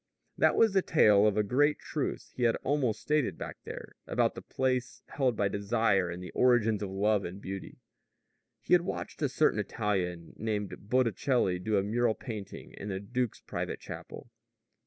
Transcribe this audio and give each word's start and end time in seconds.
That 0.35 0.55
was 0.55 0.73
the 0.73 0.81
trail 0.81 1.27
of 1.27 1.37
a 1.37 1.43
great 1.43 1.77
truth 1.77 2.31
he 2.35 2.41
had 2.41 2.55
almost 2.63 3.01
stated 3.03 3.37
back 3.37 3.57
there, 3.65 3.93
about 4.07 4.33
the 4.33 4.41
place 4.41 5.03
held 5.09 5.35
by 5.35 5.47
desire 5.47 6.09
in 6.09 6.21
the 6.21 6.31
origins 6.31 6.81
of 6.81 6.89
love 6.89 7.23
and 7.23 7.39
beauty. 7.39 7.77
He 8.61 8.73
had 8.73 8.81
watched 8.81 9.21
a 9.21 9.29
certain 9.29 9.59
Italian 9.59 10.33
named 10.37 10.89
Botticelli 10.89 11.59
do 11.59 11.77
a 11.77 11.83
mural 11.83 12.15
painting 12.15 12.73
in 12.75 12.89
the 12.89 12.99
duke's 12.99 13.41
private 13.41 13.79
chapel. 13.79 14.31